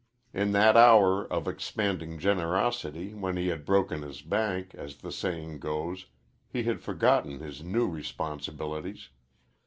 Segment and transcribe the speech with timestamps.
[0.33, 5.59] In that hour of expanding generosity when he had broken his bank, as the saying
[5.59, 6.07] goes,
[6.49, 9.09] he had forgotten his new responsibilities.